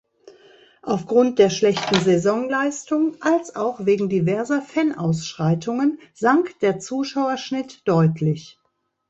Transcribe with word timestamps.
Auf 0.81 1.05
Grund 1.05 1.37
der 1.37 1.51
schlechten 1.51 1.99
Saisonleistung, 1.99 3.17
als 3.21 3.55
auch 3.55 3.85
wegen 3.85 4.09
diverser 4.09 4.59
Fan-Ausschreitungen 4.63 5.99
sank 6.15 6.57
der 6.61 6.79
Zuschauerschnitt 6.79 7.87
deutlich. 7.87 8.57